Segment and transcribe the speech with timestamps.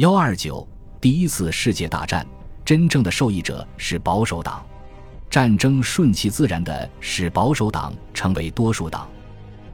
[0.00, 0.66] 幺二九，
[0.98, 2.26] 第一次世界大战
[2.64, 4.64] 真正的受益者是保守党，
[5.28, 9.06] 战争顺其自然的使保守党成为多数党。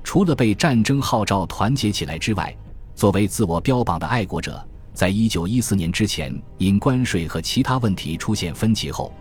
[0.02, 2.52] 除了被战争号召团结起来之外，
[2.96, 4.60] 作为自我标榜的爱国者，
[4.92, 9.14] 在一九一四年之前，因关税和其他问题出现分歧后，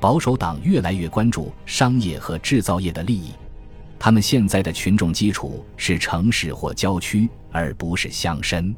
[0.00, 3.32] 保守党越来越关注商业和制造业的利益。
[3.98, 8.74] 他们现在的群众基础是城市或郊区，而不是乡绅。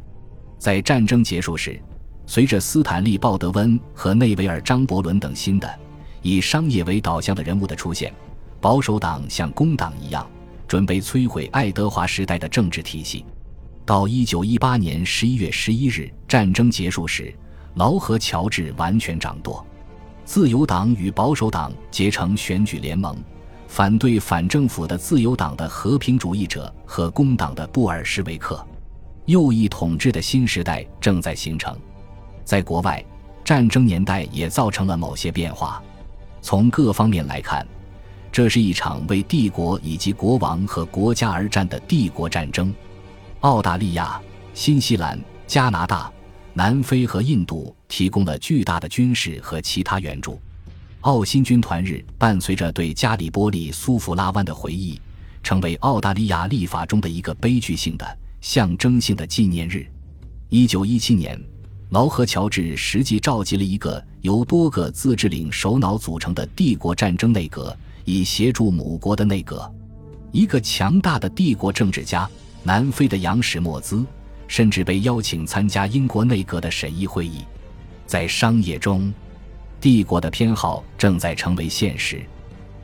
[0.59, 1.81] 在战争结束时，
[2.27, 5.79] 随着斯坦利·鲍德温和内维尔·张伯伦等新的
[6.21, 8.13] 以商业为导向的人物的出现，
[8.61, 10.29] 保守党像工党一样，
[10.67, 13.25] 准备摧毁爱德华时代的政治体系。
[13.87, 17.33] 到一九一八年十一月十一日，战争结束时，
[17.75, 19.65] 劳和乔治完全掌舵，
[20.25, 23.17] 自由党与保守党结成选举联盟，
[23.67, 28.63] 反对反政府的自由党的和平主义者和工党的布尔什维克。
[29.29, 31.79] 右翼统治的新时代正在形成，
[32.47, 33.05] 在国外，
[33.45, 35.83] 战争年代也造成了某些变化。
[36.41, 37.67] 从各方面来看，
[38.33, 42.73] 这是一场为帝国以及国王和国家而战的帝国战争。
[43.41, 44.19] 澳大利亚、
[44.55, 46.11] 新西兰、加拿大、
[46.55, 50.41] 南非和印度提供了巨大的军事和其他援助。
[51.03, 54.99] 澳新军团日伴随着对加里波利苏弗拉湾的回忆，
[55.43, 58.19] 成为澳大利亚立法中的一个悲剧性的。
[58.41, 59.87] 象征性的纪念日，
[60.49, 61.39] 一九一七年，
[61.91, 69.71] 劳和乔治实际召集了一个由多个自治领首脑组成的帝国战争内阁，以协助母国的内阁。
[70.31, 72.29] 一个强大的帝国政治家，
[72.63, 74.05] 南非的杨史莫兹，
[74.47, 77.45] 甚至被邀请参加英国内阁的审议会议。
[78.07, 79.13] 在商业中，
[79.81, 82.23] 帝国的偏好正在成为现实，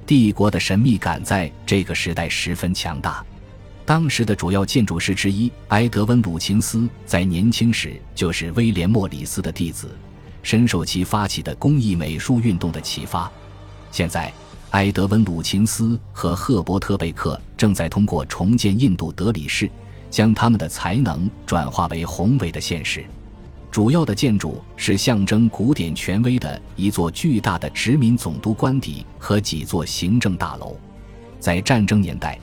[0.07, 3.25] 帝国的神秘感在这个时代十分强大。
[3.87, 9.95] 当时的主要建筑师之一埃德温·鲁琴斯在年轻时就是威廉·莫里斯的弟子，
[10.43, 13.31] 深受其发起的工艺美术运动的启发。
[13.93, 14.33] 现在，
[14.71, 19.71] 埃德温·鲁琴斯和赫伯特·贝克正在通过重建印度德里市，
[20.11, 23.05] 将他们的才能转化为宏伟的现实。
[23.71, 30.75] 主要的建筑是象征古典权威的一座巨大的殖民总督官邸和几座行政大楼。
[31.39, 32.39] 在战争年代。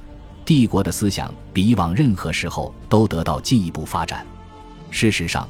[0.45, 4.25] 帝国的思想比以往任何时候都得到进一步发展。
[4.89, 5.47] 事实上，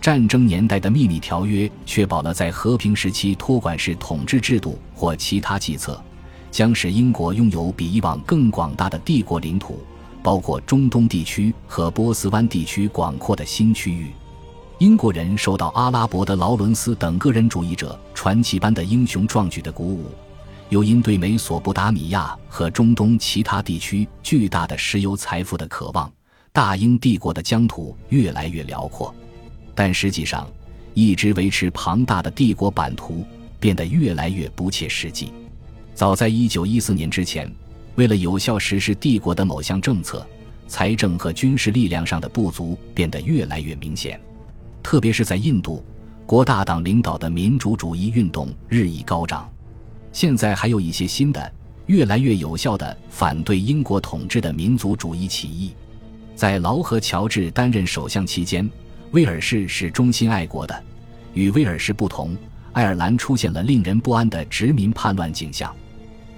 [0.00, 6.02] 战争年代的秘密条约确保了在和平时期托管式统治制度或其他计策
[6.50, 9.80] 将使英国拥有比以往更广大的帝国领土，
[10.22, 14.10] 包括中东地区和波斯湾地区广阔的新区域。
[14.78, 20.10] 英国人受到阿拉伯的劳伦斯等个人主义者传奇般的英雄壮举的鼓舞。
[20.72, 26.10] 又因对美索不达米亚和中东其他地区巨大的石油财富的渴望，
[26.50, 29.14] 大英帝国的疆土越来越辽阔。
[29.74, 30.50] 但实际上，
[30.94, 33.22] 一直维持庞大的帝国版图
[33.60, 35.30] 变得越来越不切实际。
[35.94, 37.54] 早在1914年之前，
[37.96, 40.26] 为了有效实施帝国的某项政策，
[40.66, 44.18] 财政和军事力量上的不足变得越来越明显。
[44.82, 45.84] 特别是在印度，
[46.24, 49.51] 国大党领导的民主主义运动日益高涨。
[50.12, 51.52] 现在还有一些新的、
[51.86, 55.72] 越来越有效的反对英国统治的民族主义起义。
[56.36, 58.68] 在劳和乔治担任首相期间，
[59.12, 60.84] 威尔士是忠心爱国的。
[61.32, 62.36] 与威尔士不同，
[62.72, 65.74] 爱尔兰出现了令人不安的殖民叛乱景象。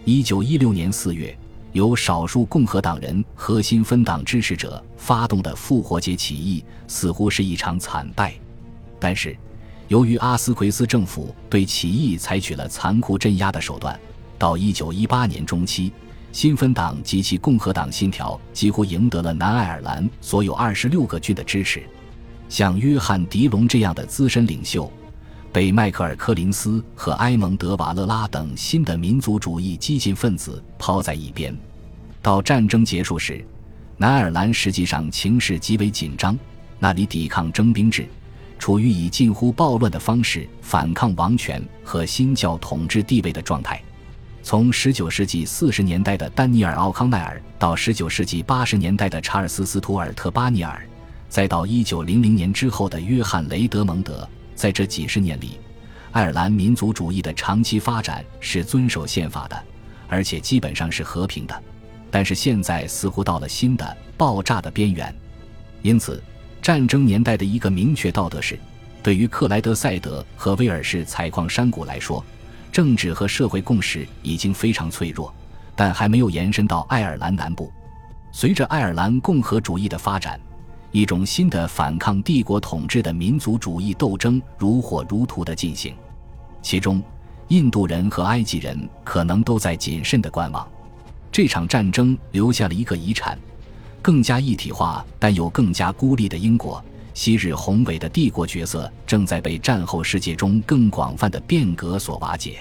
[0.04, 1.36] 一九一六年四月，
[1.72, 8.34] 由少数共和党人核心分党支持者发动的复活节起义似乎是一场惨败，
[9.00, 9.36] 但是。
[9.88, 13.98] 由于阿斯奎斯政府对起义采取了残酷镇压的手段，
[14.38, 15.92] 到1918年中期，
[16.32, 21.82] 新芬党及其共和党信条几乎赢得了南爱尔兰所有26个郡的支持。
[22.48, 24.90] 像约翰·迪龙这样的资深领袖，
[25.52, 31.56] 被迈克尔·柯林斯和埃蒙德·瓦勒拉等新的民族主义激进分子抛在一边。
[32.22, 33.44] 到战争结束时，
[33.98, 36.38] 南爱尔兰实际上情势极为紧张，
[36.78, 38.06] 那里抵抗征兵制。
[38.64, 43.78] 处于以近乎暴乱的方式反抗王权和新教统治地位的状态。
[44.42, 50.82] 从19世纪40年代的丹尼尔·奥康奈尔到19世纪80年代的查尔斯·斯图尔特·巴尼尔，
[51.28, 55.60] 再到1900年之后的约翰·雷德蒙德，在这几十年里，
[56.12, 59.62] 爱尔兰民族主义的长期发展是遵守宪法的，
[60.08, 61.62] 而且基本上是和平的。
[62.10, 65.14] 但是现在似乎到了新的爆炸的边缘，
[65.82, 66.22] 因此。
[66.64, 68.58] 战争年代的一个明确道德是：
[69.02, 72.24] 对于克莱德赛德和威尔士采矿山谷来说，
[72.72, 75.30] 政治和社会共识已经非常脆弱，
[75.76, 77.70] 但还没有延伸到爱尔兰南部。
[78.32, 80.40] 随着爱尔兰共和主义的发展，
[80.90, 85.94] 一种新的反抗帝国统治的民族主义斗争如火如荼地进行，
[86.62, 87.02] 其中，
[87.48, 90.66] 印度人和埃及人可能都在谨慎地观望。
[91.30, 93.38] 这场战争留下了一个遗产：
[94.04, 96.84] 更加一体化但又更加孤立的英国。
[97.14, 102.58] 昔日宏伟的帝国角色正在被战后世界中更广泛的变革所瓦解。